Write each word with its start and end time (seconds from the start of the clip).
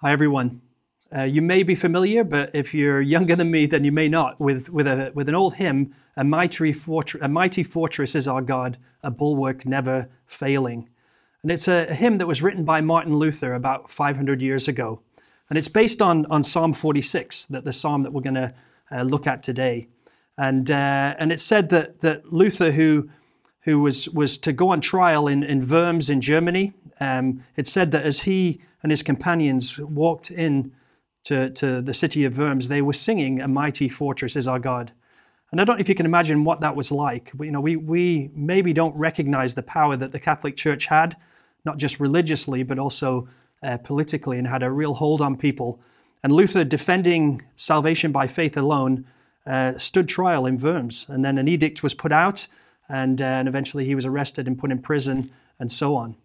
Hi, 0.00 0.12
everyone. 0.12 0.60
Uh, 1.12 1.24
you 1.24 1.42
may 1.42 1.64
be 1.64 1.74
familiar, 1.74 2.22
but 2.22 2.52
if 2.54 2.72
you're 2.72 3.00
younger 3.00 3.34
than 3.34 3.50
me, 3.50 3.66
then 3.66 3.82
you 3.82 3.90
may 3.90 4.06
not, 4.06 4.38
with, 4.38 4.68
with, 4.68 4.86
a, 4.86 5.10
with 5.12 5.28
an 5.28 5.34
old 5.34 5.56
hymn, 5.56 5.92
a 6.16 6.22
mighty, 6.22 6.72
fortress, 6.72 7.20
a 7.20 7.28
mighty 7.28 7.64
fortress 7.64 8.14
is 8.14 8.28
our 8.28 8.40
God, 8.40 8.78
a 9.02 9.10
bulwark 9.10 9.66
never 9.66 10.08
failing. 10.24 10.88
And 11.42 11.50
it's 11.50 11.66
a, 11.66 11.88
a 11.88 11.94
hymn 11.94 12.18
that 12.18 12.28
was 12.28 12.40
written 12.40 12.64
by 12.64 12.80
Martin 12.80 13.16
Luther 13.16 13.54
about 13.54 13.90
500 13.90 14.40
years 14.40 14.68
ago. 14.68 15.02
And 15.50 15.58
it's 15.58 15.66
based 15.66 16.00
on, 16.00 16.26
on 16.26 16.44
Psalm 16.44 16.74
46, 16.74 17.46
that 17.46 17.64
the 17.64 17.72
psalm 17.72 18.04
that 18.04 18.12
we're 18.12 18.22
going 18.22 18.34
to 18.34 18.54
uh, 18.92 19.02
look 19.02 19.26
at 19.26 19.42
today. 19.42 19.88
And, 20.36 20.70
uh, 20.70 21.16
and 21.18 21.32
it 21.32 21.40
said 21.40 21.70
that, 21.70 22.02
that 22.02 22.26
Luther, 22.26 22.70
who, 22.70 23.08
who 23.64 23.80
was, 23.80 24.08
was 24.10 24.38
to 24.38 24.52
go 24.52 24.68
on 24.68 24.80
trial 24.80 25.26
in, 25.26 25.42
in 25.42 25.68
Worms 25.68 26.08
in 26.08 26.20
Germany, 26.20 26.74
um, 27.00 27.40
it 27.56 27.66
said 27.66 27.90
that 27.92 28.04
as 28.04 28.22
he 28.22 28.60
and 28.82 28.90
his 28.90 29.02
companions 29.02 29.78
walked 29.78 30.30
in 30.30 30.72
to, 31.24 31.50
to 31.50 31.80
the 31.80 31.94
city 31.94 32.24
of 32.24 32.38
Worms, 32.38 32.68
they 32.68 32.82
were 32.82 32.92
singing, 32.92 33.40
A 33.40 33.48
mighty 33.48 33.88
fortress 33.88 34.36
is 34.36 34.48
our 34.48 34.58
God. 34.58 34.92
And 35.50 35.60
I 35.60 35.64
don't 35.64 35.76
know 35.76 35.80
if 35.80 35.88
you 35.88 35.94
can 35.94 36.06
imagine 36.06 36.44
what 36.44 36.60
that 36.60 36.76
was 36.76 36.92
like. 36.92 37.32
You 37.40 37.50
know, 37.50 37.60
we, 37.60 37.76
we 37.76 38.30
maybe 38.34 38.72
don't 38.72 38.94
recognize 38.96 39.54
the 39.54 39.62
power 39.62 39.96
that 39.96 40.12
the 40.12 40.20
Catholic 40.20 40.56
Church 40.56 40.86
had, 40.86 41.16
not 41.64 41.78
just 41.78 42.00
religiously, 42.00 42.62
but 42.62 42.78
also 42.78 43.28
uh, 43.62 43.78
politically, 43.78 44.38
and 44.38 44.46
had 44.46 44.62
a 44.62 44.70
real 44.70 44.94
hold 44.94 45.20
on 45.20 45.36
people. 45.36 45.80
And 46.22 46.32
Luther, 46.32 46.64
defending 46.64 47.42
salvation 47.56 48.12
by 48.12 48.26
faith 48.26 48.56
alone, 48.56 49.06
uh, 49.46 49.72
stood 49.72 50.08
trial 50.08 50.44
in 50.46 50.58
Worms. 50.58 51.06
And 51.08 51.24
then 51.24 51.38
an 51.38 51.48
edict 51.48 51.82
was 51.82 51.94
put 51.94 52.12
out, 52.12 52.46
and, 52.88 53.20
uh, 53.20 53.24
and 53.24 53.48
eventually 53.48 53.86
he 53.86 53.94
was 53.94 54.04
arrested 54.04 54.46
and 54.46 54.58
put 54.58 54.70
in 54.70 54.80
prison, 54.80 55.30
and 55.58 55.72
so 55.72 55.96
on. 55.96 56.16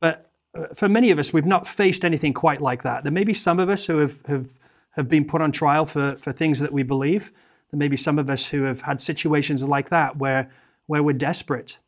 But 0.00 0.30
uh, 0.54 0.66
for 0.74 0.88
many 0.88 1.10
of 1.10 1.18
us, 1.18 1.32
we've 1.32 1.46
not 1.46 1.66
faced 1.66 2.04
anything 2.04 2.32
quite 2.32 2.60
like 2.60 2.82
that. 2.82 3.04
There 3.04 3.12
may 3.12 3.24
be 3.24 3.34
some 3.34 3.60
of 3.60 3.68
us 3.68 3.86
who 3.86 3.98
have, 3.98 4.20
have, 4.26 4.54
have 4.92 5.08
been 5.08 5.24
put 5.24 5.42
on 5.42 5.52
trial 5.52 5.86
for, 5.86 6.16
for 6.16 6.32
things 6.32 6.58
that 6.60 6.72
we 6.72 6.82
believe. 6.82 7.32
There 7.70 7.78
may 7.78 7.88
be 7.88 7.96
some 7.96 8.18
of 8.18 8.28
us 8.28 8.48
who 8.48 8.64
have 8.64 8.82
had 8.82 9.00
situations 9.00 9.66
like 9.66 9.90
that 9.90 10.16
where, 10.16 10.50
where 10.86 11.02
we're 11.02 11.12
desperate. 11.12 11.80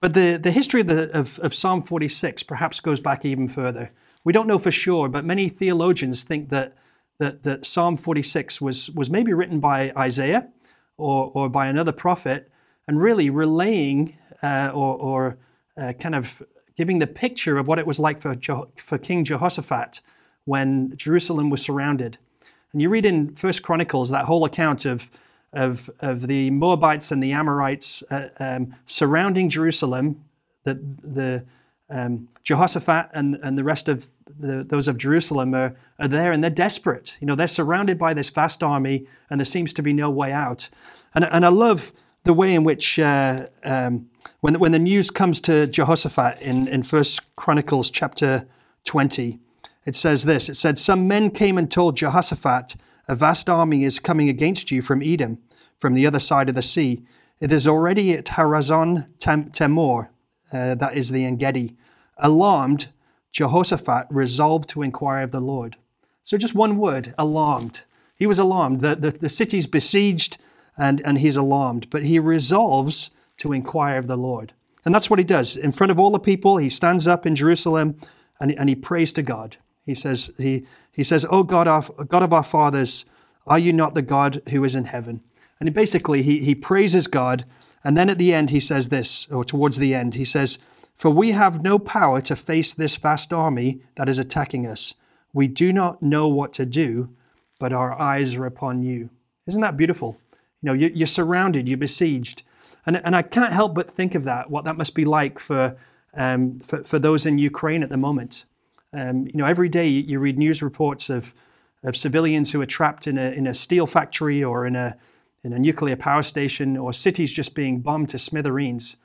But 0.00 0.14
the, 0.14 0.38
the 0.40 0.52
history 0.52 0.82
of, 0.82 0.86
the, 0.86 1.10
of, 1.18 1.38
of 1.40 1.54
Psalm 1.54 1.82
46 1.82 2.42
perhaps 2.44 2.80
goes 2.80 3.00
back 3.00 3.24
even 3.24 3.48
further. 3.48 3.90
We 4.22 4.32
don't 4.32 4.46
know 4.46 4.58
for 4.58 4.70
sure, 4.70 5.08
but 5.08 5.24
many 5.24 5.48
theologians 5.48 6.24
think 6.24 6.50
that, 6.50 6.74
that, 7.18 7.42
that 7.42 7.66
Psalm 7.66 7.96
46 7.96 8.60
was, 8.60 8.90
was 8.90 9.10
maybe 9.10 9.32
written 9.32 9.60
by 9.60 9.92
Isaiah 9.98 10.48
or, 10.96 11.30
or 11.34 11.48
by 11.48 11.66
another 11.66 11.92
prophet 11.92 12.50
and 12.86 13.00
really 13.00 13.30
relaying 13.30 14.16
uh, 14.42 14.70
or, 14.74 14.96
or 14.96 15.38
uh, 15.76 15.92
kind 15.98 16.14
of 16.14 16.42
giving 16.76 16.98
the 16.98 17.06
picture 17.06 17.56
of 17.58 17.68
what 17.68 17.78
it 17.78 17.86
was 17.86 17.98
like 17.98 18.20
for, 18.20 18.34
for 18.76 18.98
King 18.98 19.24
Jehoshaphat 19.24 20.00
when 20.44 20.96
Jerusalem 20.96 21.50
was 21.50 21.62
surrounded. 21.62 22.18
And 22.72 22.82
you 22.82 22.88
read 22.88 23.06
in 23.06 23.34
First 23.34 23.62
Chronicles 23.62 24.10
that 24.10 24.24
whole 24.24 24.44
account 24.44 24.84
of, 24.84 25.10
of, 25.52 25.88
of 26.00 26.26
the 26.26 26.50
Moabites 26.50 27.12
and 27.12 27.22
the 27.22 27.32
Amorites 27.32 28.02
uh, 28.10 28.28
um, 28.40 28.74
surrounding 28.84 29.48
Jerusalem, 29.48 30.24
that 30.64 30.78
the 31.02 31.44
um, 31.88 32.28
Jehoshaphat 32.42 33.10
and, 33.12 33.36
and 33.42 33.56
the 33.56 33.64
rest 33.64 33.88
of 33.88 34.10
the, 34.26 34.64
those 34.64 34.88
of 34.88 34.98
Jerusalem 34.98 35.54
are, 35.54 35.76
are 35.98 36.08
there 36.08 36.32
and 36.32 36.42
they're 36.42 36.50
desperate. 36.50 37.16
You 37.20 37.26
know, 37.26 37.34
they're 37.34 37.46
surrounded 37.46 37.98
by 37.98 38.14
this 38.14 38.30
vast 38.30 38.62
army 38.62 39.06
and 39.30 39.38
there 39.38 39.44
seems 39.46 39.72
to 39.74 39.82
be 39.82 39.92
no 39.92 40.10
way 40.10 40.32
out. 40.32 40.68
And, 41.14 41.26
and 41.30 41.44
I 41.44 41.50
love 41.50 41.92
the 42.24 42.34
way 42.34 42.54
in 42.54 42.64
which 42.64 42.98
uh, 42.98 43.46
um, 43.64 44.08
when, 44.40 44.58
when 44.58 44.72
the 44.72 44.78
news 44.78 45.10
comes 45.10 45.40
to 45.42 45.66
Jehoshaphat 45.66 46.42
in, 46.42 46.66
in 46.68 46.82
1 46.82 47.04
Chronicles 47.36 47.90
chapter 47.90 48.46
20, 48.84 49.38
it 49.86 49.94
says 49.94 50.24
this 50.24 50.48
It 50.48 50.56
said, 50.56 50.78
Some 50.78 51.06
men 51.06 51.30
came 51.30 51.58
and 51.58 51.70
told 51.70 51.96
Jehoshaphat, 51.96 52.76
A 53.08 53.14
vast 53.14 53.48
army 53.48 53.84
is 53.84 53.98
coming 53.98 54.28
against 54.28 54.70
you 54.70 54.82
from 54.82 55.02
Edom, 55.02 55.38
from 55.78 55.94
the 55.94 56.06
other 56.06 56.18
side 56.18 56.48
of 56.48 56.54
the 56.54 56.62
sea. 56.62 57.04
It 57.40 57.52
is 57.52 57.68
already 57.68 58.14
at 58.14 58.26
Hazezon 58.26 59.18
Tamar, 59.52 60.10
uh, 60.52 60.74
that 60.76 60.96
is 60.96 61.10
the 61.10 61.24
Engedi. 61.24 61.76
Alarmed, 62.16 62.88
Jehoshaphat 63.32 64.06
resolved 64.10 64.68
to 64.70 64.82
inquire 64.82 65.24
of 65.24 65.32
the 65.32 65.40
Lord. 65.40 65.76
So 66.22 66.38
just 66.38 66.54
one 66.54 66.78
word, 66.78 67.12
alarmed. 67.18 67.82
He 68.16 68.26
was 68.26 68.38
alarmed. 68.38 68.80
The, 68.80 68.94
the, 68.94 69.10
the 69.10 69.28
city's 69.28 69.66
besieged 69.66 70.38
and, 70.76 71.00
and 71.02 71.18
he's 71.18 71.36
alarmed, 71.36 71.88
but 71.90 72.04
he 72.04 72.18
resolves 72.18 73.10
to 73.38 73.52
inquire 73.52 73.98
of 73.98 74.08
the 74.08 74.16
Lord. 74.16 74.52
And 74.84 74.94
that's 74.94 75.08
what 75.08 75.18
he 75.18 75.24
does. 75.24 75.56
In 75.56 75.72
front 75.72 75.90
of 75.90 75.98
all 75.98 76.10
the 76.10 76.18
people, 76.18 76.58
he 76.58 76.68
stands 76.68 77.06
up 77.06 77.24
in 77.24 77.34
Jerusalem 77.34 77.96
and, 78.40 78.52
and 78.52 78.68
he 78.68 78.74
prays 78.74 79.12
to 79.14 79.22
God. 79.22 79.56
He 79.84 79.94
says, 79.94 80.30
he, 80.38 80.66
he 80.92 81.02
says, 81.02 81.26
Oh 81.30 81.42
God, 81.42 81.68
our, 81.68 81.82
God 82.08 82.22
of 82.22 82.32
our 82.32 82.44
fathers, 82.44 83.04
are 83.46 83.58
you 83.58 83.72
not 83.72 83.94
the 83.94 84.02
God 84.02 84.42
who 84.50 84.64
is 84.64 84.74
in 84.74 84.86
heaven? 84.86 85.22
And 85.60 85.72
basically, 85.74 86.22
he, 86.22 86.40
he 86.40 86.54
praises 86.54 87.06
God. 87.06 87.44
And 87.82 87.96
then 87.96 88.10
at 88.10 88.18
the 88.18 88.32
end, 88.32 88.50
he 88.50 88.60
says 88.60 88.88
this, 88.88 89.28
or 89.30 89.44
towards 89.44 89.78
the 89.78 89.94
end, 89.94 90.14
he 90.14 90.24
says, 90.24 90.58
For 90.96 91.10
we 91.10 91.32
have 91.32 91.62
no 91.62 91.78
power 91.78 92.20
to 92.22 92.36
face 92.36 92.72
this 92.72 92.96
vast 92.96 93.32
army 93.32 93.80
that 93.96 94.08
is 94.08 94.18
attacking 94.18 94.66
us. 94.66 94.94
We 95.32 95.48
do 95.48 95.72
not 95.72 96.02
know 96.02 96.28
what 96.28 96.52
to 96.54 96.66
do, 96.66 97.14
but 97.58 97.72
our 97.72 97.98
eyes 98.00 98.36
are 98.36 98.46
upon 98.46 98.82
you. 98.82 99.10
Isn't 99.46 99.62
that 99.62 99.76
beautiful? 99.76 100.18
You 100.64 100.72
know, 100.72 100.88
you're 100.94 101.06
surrounded, 101.06 101.68
you're 101.68 101.76
besieged. 101.76 102.42
And, 102.86 102.96
and 103.04 103.14
I 103.14 103.20
can't 103.20 103.52
help 103.52 103.74
but 103.74 103.90
think 103.90 104.14
of 104.14 104.24
that, 104.24 104.48
what 104.48 104.64
that 104.64 104.78
must 104.78 104.94
be 104.94 105.04
like 105.04 105.38
for, 105.38 105.76
um, 106.14 106.58
for, 106.60 106.82
for, 106.84 106.98
those 106.98 107.26
in 107.26 107.36
Ukraine 107.36 107.82
at 107.82 107.90
the 107.90 107.98
moment. 107.98 108.46
Um, 108.94 109.26
you 109.26 109.34
know, 109.34 109.44
every 109.44 109.68
day 109.68 109.88
you 109.88 110.18
read 110.18 110.38
news 110.38 110.62
reports 110.62 111.10
of, 111.10 111.34
of 111.82 111.98
civilians 111.98 112.52
who 112.52 112.62
are 112.62 112.66
trapped 112.66 113.06
in 113.06 113.18
a, 113.18 113.30
in 113.32 113.46
a 113.46 113.52
steel 113.52 113.86
factory 113.86 114.42
or 114.42 114.64
in 114.64 114.74
a, 114.74 114.96
in 115.42 115.52
a 115.52 115.58
nuclear 115.58 115.96
power 115.96 116.22
station 116.22 116.78
or 116.78 116.94
cities 116.94 117.30
just 117.30 117.54
being 117.54 117.80
bombed 117.80 118.08
to 118.08 118.18
smithereens. 118.18 118.96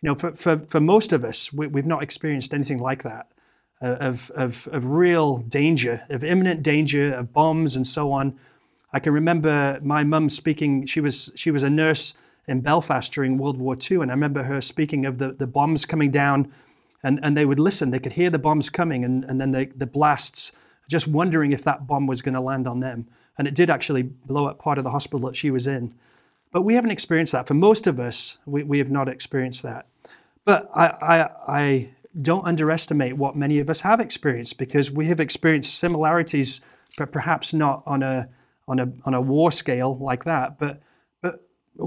You 0.00 0.10
know, 0.10 0.14
for, 0.14 0.36
for, 0.36 0.58
for 0.68 0.80
most 0.80 1.12
of 1.12 1.24
us, 1.24 1.52
we, 1.52 1.66
have 1.74 1.84
not 1.84 2.04
experienced 2.04 2.54
anything 2.54 2.78
like 2.78 3.02
that 3.02 3.32
uh, 3.82 3.96
of, 3.98 4.30
of, 4.36 4.68
of 4.70 4.86
real 4.86 5.38
danger, 5.38 6.02
of 6.10 6.22
imminent 6.22 6.62
danger, 6.62 7.12
of 7.12 7.32
bombs 7.32 7.74
and 7.74 7.84
so 7.84 8.12
on. 8.12 8.38
I 8.92 9.00
can 9.00 9.12
remember 9.12 9.78
my 9.82 10.04
mum 10.04 10.30
speaking, 10.30 10.86
she 10.86 11.00
was, 11.00 11.30
she 11.34 11.50
was 11.50 11.62
a 11.62 11.70
nurse 11.70 12.14
in 12.46 12.62
Belfast 12.62 13.12
during 13.12 13.36
World 13.36 13.58
War 13.58 13.76
II. 13.78 13.98
And 13.98 14.10
I 14.10 14.14
remember 14.14 14.44
her 14.44 14.60
speaking 14.60 15.04
of 15.04 15.18
the, 15.18 15.32
the 15.32 15.46
bombs 15.46 15.84
coming 15.84 16.10
down, 16.10 16.52
and, 17.04 17.20
and 17.22 17.36
they 17.36 17.44
would 17.44 17.60
listen. 17.60 17.90
They 17.90 17.98
could 17.98 18.14
hear 18.14 18.30
the 18.30 18.38
bombs 18.38 18.70
coming, 18.70 19.04
and, 19.04 19.24
and 19.24 19.40
then 19.40 19.50
the, 19.50 19.70
the 19.76 19.86
blasts, 19.86 20.52
just 20.88 21.06
wondering 21.06 21.52
if 21.52 21.62
that 21.64 21.86
bomb 21.86 22.06
was 22.06 22.22
going 22.22 22.34
to 22.34 22.40
land 22.40 22.66
on 22.66 22.80
them. 22.80 23.06
And 23.36 23.46
it 23.46 23.54
did 23.54 23.70
actually 23.70 24.02
blow 24.02 24.46
up 24.46 24.58
part 24.58 24.78
of 24.78 24.84
the 24.84 24.90
hospital 24.90 25.28
that 25.28 25.36
she 25.36 25.50
was 25.50 25.66
in. 25.66 25.94
But 26.50 26.62
we 26.62 26.74
haven't 26.74 26.90
experienced 26.90 27.32
that. 27.32 27.46
For 27.46 27.54
most 27.54 27.86
of 27.86 28.00
us, 28.00 28.38
we, 28.46 28.62
we 28.62 28.78
have 28.78 28.90
not 28.90 29.08
experienced 29.08 29.62
that. 29.64 29.86
But 30.46 30.66
I, 30.74 30.86
I, 30.86 31.28
I 31.46 31.94
don't 32.20 32.46
underestimate 32.46 33.18
what 33.18 33.36
many 33.36 33.58
of 33.58 33.68
us 33.68 33.82
have 33.82 34.00
experienced 34.00 34.56
because 34.56 34.90
we 34.90 35.04
have 35.06 35.20
experienced 35.20 35.78
similarities, 35.78 36.62
but 36.96 37.12
perhaps 37.12 37.52
not 37.52 37.82
on 37.84 38.02
a, 38.02 38.28
on 38.68 38.78
a, 38.78 38.92
on 39.04 39.14
a 39.14 39.20
war 39.20 39.50
scale 39.50 39.98
like 39.98 40.24
that. 40.24 40.58
But 40.58 40.80
but 41.22 41.40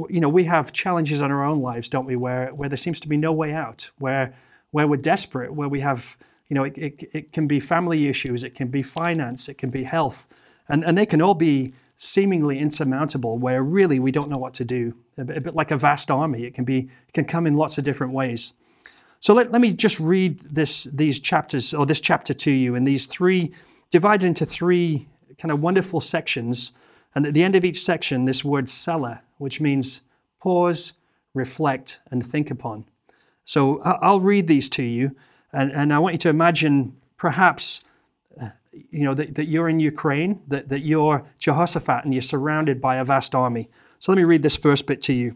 you 0.10 0.20
know, 0.20 0.30
we 0.30 0.46
have 0.46 0.72
challenges 0.72 1.22
in 1.22 1.32
our 1.32 1.44
own 1.44 1.60
lives, 1.60 1.90
don't 1.90 2.06
we, 2.06 2.16
where, 2.16 2.54
where 2.54 2.70
there 2.70 2.78
seems 2.78 3.00
to 3.02 3.10
be 3.10 3.18
no 3.18 3.34
way 3.34 3.54
out, 3.54 3.92
where, 4.00 4.34
where 4.72 4.88
we're 4.88 4.96
desperate, 5.02 5.54
where 5.54 5.68
we 5.68 5.82
have, 5.82 6.18
you 6.48 6.56
know, 6.56 6.64
it, 6.64 6.78
it, 6.78 7.04
it 7.14 7.34
can 7.34 7.46
be 7.46 7.60
family 7.60 8.08
issues, 8.08 8.44
it 8.44 8.56
can 8.56 8.70
be 8.70 8.84
finance, 8.84 9.50
it 9.50 9.58
can 9.58 9.70
be 9.70 9.84
health, 9.84 10.28
and, 10.70 10.86
and 10.86 10.98
they 10.98 11.06
can 11.06 11.22
all 11.22 11.34
be 11.34 11.74
seemingly 11.98 12.58
insurmountable, 12.58 13.38
where 13.38 13.62
really 13.62 14.00
we 14.00 14.12
don't 14.12 14.30
know 14.30 14.38
what 14.38 14.54
to 14.54 14.66
do. 14.66 14.96
A 15.18 15.26
bit, 15.26 15.38
a 15.38 15.42
bit 15.42 15.56
like 15.56 15.72
a 15.72 15.78
vast 15.78 16.10
army, 16.10 16.46
it 16.46 16.54
can 16.54 16.64
be, 16.64 16.90
it 17.08 17.14
can 17.14 17.26
come 17.26 17.46
in 17.46 17.56
lots 17.56 17.78
of 17.78 17.84
different 17.84 18.14
ways. 18.14 18.54
So 19.20 19.34
let, 19.34 19.52
let 19.52 19.62
me 19.62 19.74
just 19.74 20.00
read 20.00 20.40
this, 20.40 20.86
these 20.86 21.20
chapters, 21.20 21.74
or 21.74 21.86
this 21.86 22.00
chapter 22.00 22.34
to 22.34 22.52
you, 22.52 22.76
and 22.76 22.88
these 22.88 23.08
three, 23.08 23.54
divided 23.92 24.26
into 24.26 24.46
three 24.46 25.10
kind 25.42 25.52
of 25.52 25.60
wonderful 25.60 26.00
sections. 26.00 26.72
And 27.16 27.26
at 27.26 27.34
the 27.34 27.44
end 27.44 27.56
of 27.56 27.66
each 27.66 27.84
section, 27.84 28.26
this 28.26 28.46
word 28.46 28.70
Selah, 28.70 29.24
which 29.40 29.60
means 29.60 30.04
pause, 30.40 30.94
reflect, 31.34 32.00
and 32.12 32.26
think 32.26 32.52
upon. 32.52 32.86
So 33.44 33.80
I'll 33.82 34.20
read 34.20 34.48
these 34.48 34.70
to 34.70 34.84
you, 34.84 35.16
and, 35.52 35.72
and 35.72 35.92
I 35.92 36.00
want 36.00 36.14
you 36.14 36.20
to 36.20 36.30
imagine 36.30 36.96
perhaps 37.18 37.84
uh, 38.40 38.50
you 38.92 39.04
know 39.04 39.16
that, 39.16 39.36
that 39.36 39.46
you're 39.46 39.68
in 39.68 39.80
Ukraine, 39.80 40.42
that, 40.48 40.70
that 40.70 40.82
you're 40.82 41.26
Jehoshaphat, 41.40 42.06
and 42.06 42.14
you're 42.14 42.22
surrounded 42.22 42.80
by 42.80 42.98
a 42.98 43.04
vast 43.04 43.34
army. 43.34 43.68
So 44.00 44.12
let 44.12 44.18
me 44.18 44.24
read 44.24 44.44
this 44.44 44.56
first 44.56 44.86
bit 44.86 45.02
to 45.04 45.14
you. 45.14 45.36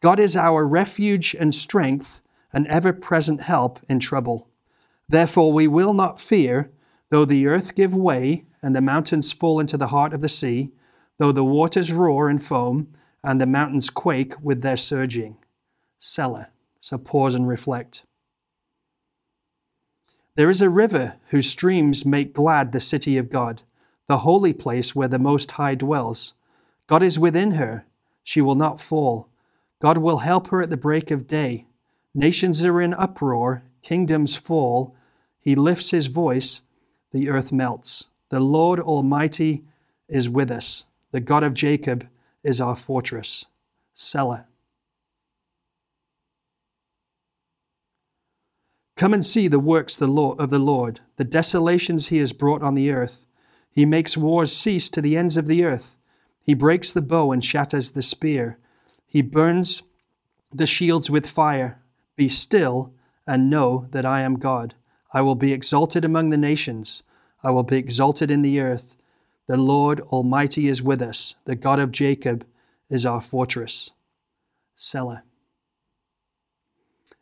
God 0.00 0.20
is 0.20 0.36
our 0.36 0.66
refuge 0.66 1.34
and 1.38 1.54
strength, 1.54 2.22
an 2.52 2.66
ever 2.68 2.92
present 2.92 3.42
help 3.42 3.80
in 3.88 3.98
trouble. 3.98 4.48
Therefore, 5.08 5.52
we 5.52 5.66
will 5.66 5.92
not 5.92 6.20
fear, 6.20 6.70
though 7.10 7.24
the 7.24 7.48
earth 7.48 7.74
give 7.74 7.94
way 7.94 8.46
and 8.62 8.74
the 8.74 8.80
mountains 8.80 9.32
fall 9.32 9.60
into 9.60 9.76
the 9.76 9.88
heart 9.88 10.12
of 10.12 10.20
the 10.20 10.28
sea, 10.28 10.70
though 11.18 11.32
the 11.32 11.44
waters 11.44 11.92
roar 11.92 12.28
and 12.28 12.42
foam, 12.42 12.92
and 13.22 13.40
the 13.40 13.46
mountains 13.46 13.90
quake 13.90 14.34
with 14.42 14.62
their 14.62 14.76
surging. 14.76 15.36
Selah. 15.98 16.48
So 16.80 16.96
pause 16.96 17.34
and 17.34 17.46
reflect. 17.46 18.04
There 20.34 20.48
is 20.48 20.62
a 20.62 20.70
river 20.70 21.18
whose 21.26 21.50
streams 21.50 22.06
make 22.06 22.32
glad 22.32 22.72
the 22.72 22.80
city 22.80 23.18
of 23.18 23.30
God, 23.30 23.62
the 24.06 24.18
holy 24.18 24.54
place 24.54 24.96
where 24.96 25.08
the 25.08 25.18
Most 25.18 25.52
High 25.52 25.74
dwells. 25.74 26.34
God 26.86 27.02
is 27.02 27.18
within 27.18 27.52
her, 27.52 27.84
she 28.22 28.40
will 28.40 28.54
not 28.54 28.80
fall. 28.80 29.28
God 29.80 29.98
will 29.98 30.18
help 30.18 30.48
her 30.48 30.62
at 30.62 30.70
the 30.70 30.76
break 30.76 31.10
of 31.10 31.26
day. 31.26 31.66
Nations 32.14 32.64
are 32.64 32.80
in 32.80 32.94
uproar, 32.94 33.64
kingdoms 33.82 34.36
fall. 34.36 34.94
He 35.38 35.54
lifts 35.54 35.90
his 35.90 36.06
voice, 36.06 36.62
the 37.12 37.28
earth 37.28 37.52
melts. 37.52 38.09
The 38.30 38.40
Lord 38.40 38.80
Almighty 38.80 39.64
is 40.08 40.28
with 40.28 40.50
us. 40.50 40.86
The 41.10 41.20
God 41.20 41.42
of 41.42 41.54
Jacob 41.54 42.08
is 42.42 42.60
our 42.60 42.76
fortress. 42.76 43.46
Selah. 43.92 44.46
Come 48.96 49.14
and 49.14 49.24
see 49.24 49.48
the 49.48 49.58
works 49.58 50.00
of 50.00 50.50
the 50.50 50.58
Lord, 50.58 51.00
the 51.16 51.24
desolations 51.24 52.08
he 52.08 52.18
has 52.18 52.32
brought 52.32 52.62
on 52.62 52.74
the 52.74 52.92
earth. 52.92 53.26
He 53.72 53.86
makes 53.86 54.16
wars 54.16 54.54
cease 54.54 54.88
to 54.90 55.00
the 55.00 55.16
ends 55.16 55.36
of 55.36 55.46
the 55.46 55.64
earth. 55.64 55.96
He 56.42 56.54
breaks 56.54 56.92
the 56.92 57.02
bow 57.02 57.32
and 57.32 57.44
shatters 57.44 57.92
the 57.92 58.02
spear. 58.02 58.58
He 59.06 59.22
burns 59.22 59.82
the 60.50 60.66
shields 60.66 61.10
with 61.10 61.26
fire. 61.26 61.80
Be 62.16 62.28
still 62.28 62.92
and 63.26 63.50
know 63.50 63.86
that 63.90 64.04
I 64.04 64.20
am 64.20 64.38
God. 64.38 64.74
I 65.12 65.22
will 65.22 65.34
be 65.34 65.52
exalted 65.52 66.04
among 66.04 66.30
the 66.30 66.36
nations. 66.36 67.02
I 67.42 67.50
will 67.50 67.62
be 67.62 67.76
exalted 67.76 68.30
in 68.30 68.42
the 68.42 68.60
earth. 68.60 68.96
The 69.46 69.56
Lord 69.56 70.00
Almighty 70.00 70.68
is 70.68 70.82
with 70.82 71.02
us. 71.02 71.34
The 71.44 71.56
God 71.56 71.78
of 71.80 71.90
Jacob 71.90 72.46
is 72.88 73.06
our 73.06 73.20
fortress. 73.20 73.90
Selah. 74.74 75.22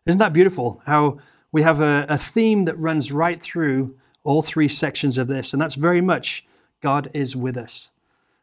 Isn't 0.07 0.19
that 0.19 0.33
beautiful? 0.33 0.83
How 0.87 1.19
we 1.53 1.63
have 1.63 1.81
a, 1.81 2.07
a 2.09 2.17
theme 2.17 2.65
that 2.65 2.79
runs 2.79 3.13
right 3.13 3.41
through 3.41 3.97
all 4.25 4.43
three 4.43 4.69
sections 4.69 5.19
of 5.19 5.29
this, 5.29 5.53
and 5.53 5.63
that's 5.63 5.75
very 5.75 6.01
much 6.01 6.45
God 6.81 7.09
is 7.15 7.35
with 7.35 7.57
us. 7.57 7.93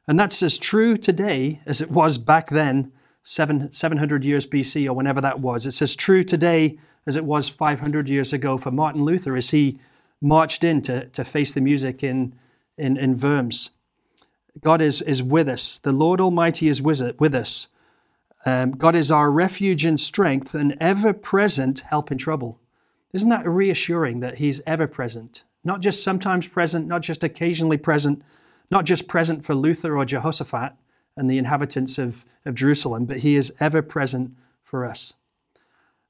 And 0.08 0.20
that's 0.20 0.42
as 0.44 0.58
true 0.58 0.98
today 0.98 1.62
as 1.66 1.82
it 1.82 1.90
was 1.90 2.18
back 2.18 2.50
then, 2.50 2.92
seven, 3.24 3.72
700 3.72 4.24
years 4.24 4.46
BC 4.46 4.88
or 4.88 4.94
whenever 4.94 5.22
that 5.22 5.40
was. 5.40 5.66
It's 5.66 5.82
as 5.82 5.96
true 5.96 6.24
today 6.24 6.78
as 7.08 7.16
it 7.16 7.26
was 7.26 7.50
500 7.50 8.08
years 8.10 8.34
ago 8.34 8.58
for 8.58 8.72
Martin 8.72 9.04
Luther 9.04 9.36
as 9.36 9.50
he 9.50 9.80
marched 10.26 10.64
in 10.64 10.82
to, 10.82 11.06
to 11.10 11.24
face 11.24 11.54
the 11.54 11.62
music 11.62 12.04
in, 12.04 12.34
in, 12.78 12.98
in 12.98 13.18
Worms. 13.20 13.70
God 14.62 14.82
is, 14.82 15.02
is 15.04 15.22
with 15.22 15.48
us. 15.48 15.78
The 15.78 15.92
Lord 15.92 16.20
Almighty 16.20 16.68
is 16.68 16.82
with, 16.82 17.20
with 17.20 17.36
us. 17.36 17.68
Um, 18.46 18.72
God 18.72 18.96
is 18.96 19.12
our 19.12 19.32
refuge 19.32 19.86
and 19.86 20.00
strength 20.00 20.56
and 20.56 20.76
ever 20.80 21.14
present 21.14 21.82
help 21.82 22.12
in 22.12 22.18
trouble. 22.18 22.60
Isn't 23.14 23.30
that 23.30 23.48
reassuring 23.48 24.20
that 24.22 24.38
He's 24.38 24.62
ever 24.66 24.88
present? 24.88 25.44
Not 25.64 25.82
just 25.82 26.04
sometimes 26.04 26.48
present, 26.48 26.88
not 26.88 27.02
just 27.02 27.24
occasionally 27.24 27.78
present, 27.78 28.24
not 28.72 28.86
just 28.86 29.08
present 29.08 29.46
for 29.46 29.54
Luther 29.54 29.96
or 29.96 30.06
Jehoshaphat 30.06 30.74
and 31.16 31.30
the 31.30 31.38
inhabitants 31.38 31.98
of, 32.00 32.26
of 32.46 32.56
Jerusalem, 32.56 33.06
but 33.06 33.18
He 33.18 33.36
is 33.36 33.54
ever 33.60 33.82
present 33.82 34.32
for 34.64 34.86
us. 34.86 35.14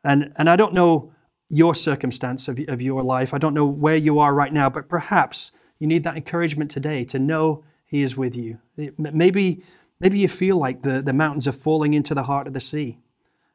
And, 0.04 0.34
and 0.38 0.50
I 0.50 0.56
don't 0.56 0.74
know 0.74 1.12
your 1.50 1.76
circumstance 1.76 2.48
of, 2.48 2.60
of 2.68 2.82
your 2.82 3.04
life. 3.04 3.34
I 3.34 3.38
don't 3.38 3.54
know 3.54 3.66
where 3.66 3.96
you 3.96 4.20
are 4.20 4.34
right 4.34 4.54
now, 4.54 4.70
but 4.70 4.90
perhaps 4.90 5.52
you 5.80 5.88
need 5.88 6.04
that 6.04 6.18
encouragement 6.18 6.72
today 6.72 7.04
to 7.06 7.20
know 7.20 7.64
He 7.86 8.02
is 8.02 8.18
with 8.18 8.36
you. 8.36 8.60
Maybe, 8.98 9.64
maybe 10.00 10.20
you 10.20 10.28
feel 10.28 10.58
like 10.58 10.82
the, 10.82 11.02
the 11.02 11.14
mountains 11.14 11.48
are 11.48 11.52
falling 11.52 11.94
into 11.94 12.16
the 12.16 12.24
heart 12.24 12.48
of 12.48 12.54
the 12.54 12.60
sea. 12.60 13.00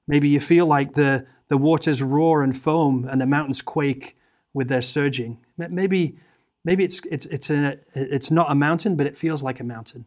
Maybe 0.06 0.28
you 0.28 0.40
feel 0.40 0.66
like 0.66 0.94
the, 0.94 1.26
the 1.48 1.58
waters 1.58 2.02
roar 2.02 2.42
and 2.42 2.56
foam 2.56 3.06
and 3.10 3.20
the 3.20 3.26
mountains 3.26 3.62
quake 3.62 4.16
with 4.52 4.69
their 4.69 4.82
surging. 4.82 5.38
Maybe, 5.56 6.16
maybe 6.64 6.84
it's, 6.84 7.04
it's, 7.06 7.26
it's, 7.26 7.50
a, 7.50 7.76
it's 7.94 8.31
not 8.31 8.50
a 8.50 8.54
mountain, 8.54 8.96
but 8.96 9.06
it 9.06 9.16
feels 9.16 9.42
like 9.42 9.60
a 9.60 9.64
mountain. 9.64 10.06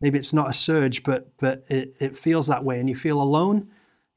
Maybe 0.00 0.18
it's 0.18 0.32
not 0.32 0.50
a 0.50 0.54
surge, 0.54 1.02
but, 1.02 1.30
but 1.38 1.64
it, 1.68 1.94
it 1.98 2.16
feels 2.16 2.46
that 2.46 2.64
way. 2.64 2.78
And 2.78 2.88
you 2.88 2.94
feel 2.94 3.20
alone, 3.20 3.68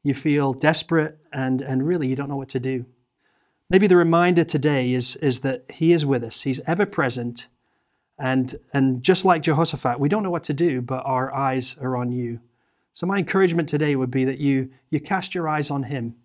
you 0.04 0.14
feel 0.14 0.54
desperate, 0.54 1.18
and, 1.32 1.62
and 1.62 1.86
really 1.86 2.08
you 2.08 2.16
don't 2.16 2.30
know 2.30 2.38
what 2.38 2.50
to 2.50 2.60
do. 2.60 2.86
Maybe 3.72 3.88
the 3.88 3.96
reminder 3.96 4.44
today 4.44 4.92
is, 4.92 5.16
is 5.16 5.40
that 5.40 5.64
He 5.70 5.94
is 5.94 6.06
with 6.06 6.26
us, 6.26 6.42
He's 6.42 6.60
ever 6.68 6.86
present. 6.86 7.48
And, 8.20 8.58
and 8.74 9.02
just 9.02 9.24
like 9.24 9.44
Jehoshaphat, 9.44 9.98
we 9.98 10.10
don't 10.10 10.24
know 10.24 10.30
what 10.30 10.44
to 10.44 10.54
do, 10.54 10.82
but 10.82 11.02
our 11.06 11.34
eyes 11.34 11.78
are 11.78 11.96
on 11.96 12.12
you. 12.12 12.42
So, 12.92 13.08
my 13.08 13.18
encouragement 13.18 13.70
today 13.70 13.96
would 13.96 14.12
be 14.12 14.26
that 14.26 14.40
you, 14.40 14.72
you 14.90 15.00
cast 15.00 15.34
your 15.34 15.48
eyes 15.48 15.72
on 15.72 15.84
Him. 15.84 16.16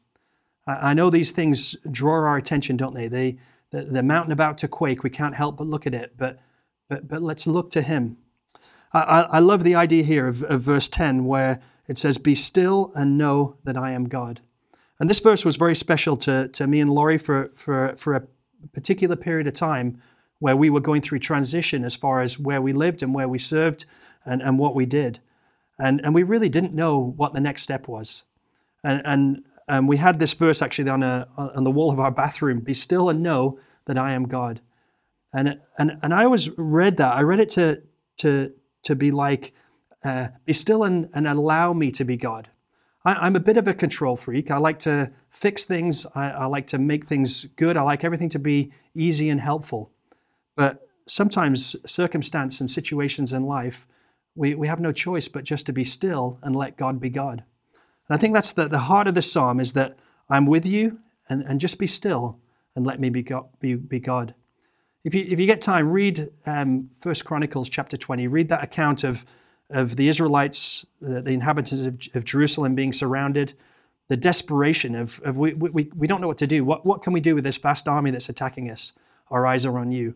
I, 0.67 0.91
I 0.91 0.95
know 0.95 1.09
these 1.09 1.31
things 1.31 1.77
draw 1.89 2.15
our 2.15 2.37
attention, 2.37 2.77
don't 2.77 2.95
they? 2.95 3.07
they 3.07 3.39
the, 3.71 3.85
the 3.85 4.03
mountain 4.03 4.33
about 4.33 4.59
to 4.59 4.69
quake, 4.69 5.05
we 5.05 5.11
can't 5.11 5.37
help 5.37 5.59
but 5.59 5.69
look 5.69 5.87
at 5.87 5.95
it, 5.95 6.15
but, 6.19 6.41
but, 6.89 7.07
but 7.07 7.23
let's 7.23 7.47
look 7.47 7.71
to 7.71 7.81
Him. 7.81 8.17
I, 8.93 9.27
I 9.31 9.39
love 9.39 9.63
the 9.63 9.77
idea 9.77 10.03
here 10.03 10.27
of, 10.27 10.43
of 10.43 10.63
verse 10.63 10.89
10 10.89 11.25
where 11.27 11.61
it 11.87 11.97
says, 11.97 12.19
Be 12.19 12.35
still 12.35 12.91
and 12.97 13.17
know 13.17 13.57
that 13.63 13.77
I 13.77 13.93
am 13.93 14.09
God. 14.09 14.41
And 14.99 15.11
this 15.11 15.21
verse 15.21 15.45
was 15.45 15.57
very 15.57 15.75
special 15.75 16.17
to, 16.19 16.49
to 16.49 16.67
me 16.67 16.81
and 16.81 16.91
Laurie 16.91 17.19
for, 17.19 17.51
for, 17.55 17.95
for 17.97 18.15
a 18.15 18.23
particular 18.73 19.17
period 19.17 19.47
of 19.47 19.55
time 19.55 20.01
where 20.39 20.57
we 20.57 20.71
were 20.71 20.81
going 20.81 21.01
through 21.01 21.19
transition 21.19 21.85
as 21.85 21.95
far 21.95 22.21
as 22.21 22.39
where 22.39 22.61
we 22.61 22.73
lived 22.73 23.03
and 23.03 23.15
where 23.15 23.29
we 23.29 23.39
served 23.39 23.85
and, 24.25 24.43
and 24.43 24.59
what 24.59 24.75
we 24.75 24.87
did. 24.87 25.21
And, 25.79 26.01
and 26.05 26.15
we 26.15 26.23
really 26.23 26.49
didn't 26.49 26.75
know 26.75 26.99
what 26.99 27.35
the 27.35 27.41
next 27.41 27.63
step 27.63 27.89
was. 27.89 28.25
And, 28.83 29.03
and, 29.05 29.45
and 29.69 29.89
we 29.89 29.97
had 29.97 30.19
this 30.19 30.35
verse 30.35 30.63
actually 30.63 30.91
on, 30.91 31.03
a, 31.03 31.29
on 31.37 31.65
the 31.65 31.71
wall 31.71 31.93
of 31.93 32.01
our 32.01 32.11
bathroom 32.11 32.61
Be 32.61 32.75
still 32.75 33.11
and 33.11 33.23
know 33.23 33.59
that 33.87 33.99
I 33.99 34.13
am 34.13 34.27
God. 34.27 34.61
And, 35.33 35.61
and, 35.79 35.99
and 36.03 36.15
I 36.15 36.25
always 36.25 36.51
read 36.57 36.97
that. 36.99 37.15
I 37.15 37.23
read 37.23 37.41
it 37.41 37.51
to, 37.51 37.83
to, 38.19 38.53
to 38.85 38.97
be 38.97 39.11
like, 39.11 39.53
uh, 40.05 40.29
Be 40.45 40.53
still 40.53 40.85
and, 40.85 41.09
and 41.15 41.27
allow 41.27 41.73
me 41.73 41.91
to 41.93 42.05
be 42.05 42.17
God. 42.17 42.49
I, 43.07 43.29
am 43.29 43.37
a 43.37 43.41
bit 43.41 43.57
of 43.57 43.69
a 43.69 43.73
control 43.73 44.17
freak. 44.17 44.51
I 44.51 44.59
like 44.59 44.81
to 44.81 45.13
fix 45.31 45.65
things, 45.65 46.07
I, 46.17 46.31
I 46.31 46.47
like 46.47 46.67
to 46.69 46.79
make 46.79 47.07
things 47.07 47.45
good, 47.45 47.77
I 47.77 47.83
like 47.83 48.03
everything 48.03 48.29
to 48.31 48.41
be 48.41 48.73
easy 48.97 49.31
and 49.31 49.41
helpful. 49.41 49.93
But 50.57 50.89
sometimes 51.07 51.77
circumstance 51.89 52.61
and 52.61 52.69
situations 52.69 53.33
in 53.33 53.45
life, 53.45 53.87
we, 54.35 54.57
we 54.57 54.67
have 54.67 54.81
no 54.81 54.91
choice 54.91 55.29
but 55.29 55.45
just 55.45 55.67
to 55.67 55.73
be 55.73 55.85
still 55.85 56.41
and 56.43 56.57
let 56.57 56.77
God 56.77 56.99
be 56.99 57.09
God. 57.09 57.45
And 58.09 58.17
I 58.17 58.19
think 58.19 58.35
that's 58.35 58.51
the, 58.51 58.67
the 58.67 58.81
heart 58.81 59.07
of 59.07 59.15
the 59.15 59.23
psalm 59.23 59.61
is 59.61 59.73
that 59.75 59.97
I'm 60.29 60.45
with 60.45 60.67
you 60.67 60.99
and, 61.29 61.43
and 61.43 61.61
just 61.61 61.79
be 61.79 61.87
still 61.87 62.41
and 62.75 62.85
let 62.85 62.99
me 62.99 63.09
be 63.09 63.23
God. 63.23 63.49
Be, 63.61 63.77
be 63.77 64.01
God. 64.01 64.35
If, 65.05 65.15
you, 65.15 65.25
if 65.29 65.39
you 65.39 65.47
get 65.47 65.61
time, 65.61 65.91
read 65.91 66.29
um, 66.45 66.91
1 67.01 67.15
Chronicles 67.25 67.69
chapter 67.69 67.97
20. 67.97 68.27
Read 68.27 68.49
that 68.49 68.65
account 68.65 69.05
of 69.05 69.25
of 69.71 69.97
the 69.97 70.09
Israelites, 70.09 70.87
the, 71.01 71.23
the 71.23 71.33
inhabitants 71.33 71.87
of, 71.87 72.17
of, 72.17 72.25
Jerusalem 72.25 72.75
being 72.75 72.93
surrounded, 72.93 73.55
the 74.09 74.17
desperation 74.17 74.95
of, 74.95 75.21
of 75.25 75.39
we, 75.39 75.55
we, 75.55 75.91
we 75.97 76.07
don't 76.07 76.21
know 76.21 76.29
what 76.29 76.39
to 76.39 76.47
do. 76.47 76.65
What, 76.65 76.87
what 76.87 77.03
can 77.03 77.13
we 77.13 77.21
do 77.21 77.35
with 77.35 77.45
this 77.45 77.59
vast 77.59 77.89
army 77.89 78.11
that's 78.11 78.29
attacking 78.29 78.71
us? 78.71 78.93
Our 79.31 79.47
eyes 79.47 79.67
are 79.67 79.79
on 79.79 79.91
you. 79.91 80.15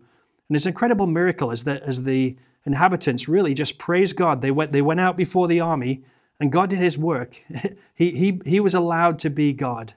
And 0.49 0.55
this 0.55 0.67
incredible 0.67 1.07
miracle 1.07 1.51
is 1.51 1.65
that 1.65 1.83
as 1.83 2.05
the 2.05 2.37
inhabitants 2.65 3.29
really 3.29 3.55
just 3.55 3.79
praised 3.79 4.17
God, 4.17 4.43
they 4.43 4.51
went, 4.51 4.73
they 4.73 4.83
went 4.83 5.01
out 5.01 5.17
before 5.17 5.49
the 5.49 5.61
army 5.61 6.05
and 6.39 6.51
God 6.51 6.71
did 6.71 6.79
his 6.79 6.97
work. 6.97 7.37
he, 7.95 8.11
he, 8.13 8.41
he 8.45 8.61
was 8.61 8.75
allowed 8.75 9.19
to 9.21 9.31
be 9.31 9.53
God. 9.53 9.95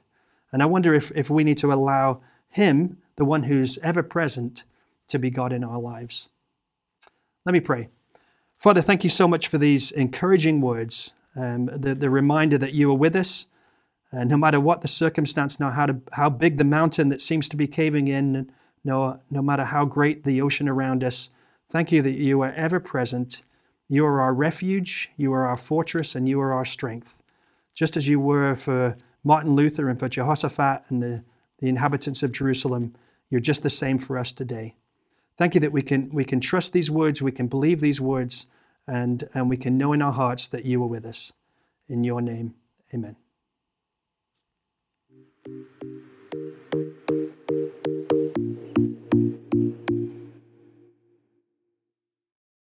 And 0.51 0.61
I 0.61 0.65
wonder 0.65 0.93
if, 0.93 1.11
if 1.15 1.29
we 1.29 1.43
need 1.43 1.57
to 1.59 1.71
allow 1.71 2.21
him, 2.49 2.97
the 3.15 3.25
one 3.25 3.43
who's 3.43 3.77
ever 3.79 4.03
present, 4.03 4.63
to 5.07 5.19
be 5.19 5.29
God 5.29 5.51
in 5.51 5.63
our 5.63 5.79
lives. 5.79 6.29
Let 7.45 7.53
me 7.53 7.59
pray. 7.59 7.89
Father, 8.63 8.79
thank 8.79 9.03
you 9.03 9.09
so 9.09 9.27
much 9.27 9.49
for 9.49 9.57
these 9.57 9.91
encouraging 9.91 10.61
words, 10.61 11.11
um, 11.35 11.65
the, 11.65 11.93
the 11.93 12.09
reminder 12.09 12.57
that 12.57 12.71
you 12.71 12.89
are 12.91 12.97
with 12.97 13.13
us. 13.13 13.47
Uh, 14.13 14.23
no 14.23 14.37
matter 14.37 14.57
what 14.57 14.79
the 14.79 14.87
circumstance, 14.87 15.59
no 15.59 15.69
how, 15.69 15.87
how 16.13 16.29
big 16.29 16.57
the 16.57 16.63
mountain 16.63 17.09
that 17.09 17.19
seems 17.19 17.49
to 17.49 17.57
be 17.57 17.67
caving 17.67 18.07
in, 18.07 18.49
no, 18.85 19.19
no 19.29 19.41
matter 19.41 19.65
how 19.65 19.83
great 19.83 20.23
the 20.23 20.41
ocean 20.41 20.69
around 20.69 21.03
us, 21.03 21.29
thank 21.69 21.91
you 21.91 22.01
that 22.03 22.13
you 22.13 22.39
are 22.39 22.53
ever 22.53 22.79
present. 22.79 23.43
You 23.89 24.05
are 24.05 24.21
our 24.21 24.33
refuge, 24.33 25.09
you 25.17 25.33
are 25.33 25.45
our 25.45 25.57
fortress, 25.57 26.15
and 26.15 26.29
you 26.29 26.39
are 26.39 26.53
our 26.53 26.63
strength. 26.63 27.21
Just 27.73 27.97
as 27.97 28.07
you 28.07 28.17
were 28.17 28.55
for 28.55 28.95
Martin 29.25 29.51
Luther 29.51 29.89
and 29.89 29.99
for 29.99 30.07
Jehoshaphat 30.07 30.83
and 30.87 31.03
the, 31.03 31.25
the 31.59 31.67
inhabitants 31.67 32.23
of 32.23 32.31
Jerusalem, 32.31 32.95
you're 33.29 33.41
just 33.41 33.61
the 33.61 33.69
same 33.69 33.99
for 33.99 34.17
us 34.17 34.31
today. 34.31 34.77
Thank 35.37 35.55
you 35.55 35.61
that 35.61 35.71
we 35.71 35.81
can, 35.81 36.09
we 36.11 36.23
can 36.23 36.39
trust 36.39 36.73
these 36.73 36.91
words, 36.91 37.21
we 37.21 37.31
can 37.31 37.47
believe 37.47 37.79
these 37.79 37.99
words, 37.99 38.45
and, 38.87 39.23
and 39.33 39.49
we 39.49 39.57
can 39.57 39.77
know 39.77 39.93
in 39.93 40.01
our 40.01 40.11
hearts 40.11 40.47
that 40.47 40.65
you 40.65 40.83
are 40.83 40.87
with 40.87 41.05
us. 41.05 41.33
In 41.87 42.03
your 42.03 42.21
name, 42.21 42.55
amen. 42.93 43.15